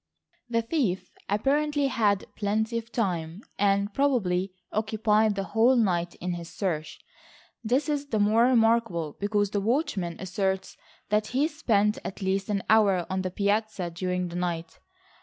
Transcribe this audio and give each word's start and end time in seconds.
The 0.49 0.63
thief 0.63 1.11
apparently 1.29 1.85
had 1.85 2.25
plenty 2.35 2.79
of 2.79 2.91
time, 2.91 3.43
and 3.59 3.93
probably 3.93 4.51
occupied 4.71 5.35
the 5.35 5.43
whole 5.43 5.75
night 5.75 6.15
in 6.15 6.33
his 6.33 6.49
search. 6.49 6.99
This 7.63 7.87
is 7.87 8.07
the 8.07 8.17
more 8.17 8.45
remarkable 8.45 9.15
because 9.19 9.51
the 9.51 9.61
watchman 9.61 10.15
asserts 10.19 10.75
that 11.09 11.27
he 11.27 11.47
spent 11.47 11.99
at 12.03 12.19
least 12.23 12.49
an 12.49 12.63
hour 12.67 13.05
on 13.11 13.21
the 13.21 13.29
piazza 13.29 13.91
during 13.91 14.29
the 14.29 14.35
night. 14.35 14.79